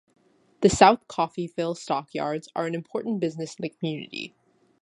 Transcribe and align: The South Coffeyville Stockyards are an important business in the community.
The 0.61 0.69
South 0.71 1.07
Coffeyville 1.07 1.75
Stockyards 1.77 2.49
are 2.55 2.65
an 2.65 2.73
important 2.73 3.19
business 3.19 3.53
in 3.53 3.61
the 3.61 3.69
community. 3.69 4.33